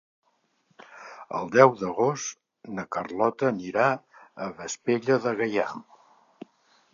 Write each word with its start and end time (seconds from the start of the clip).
El 1.39 1.51
deu 1.55 1.73
d'agost 1.81 2.39
na 2.77 2.85
Carlota 2.95 3.47
anirà 3.51 3.85
a 3.99 4.49
Vespella 4.63 5.21
de 5.27 5.35
Gaià. 5.43 5.69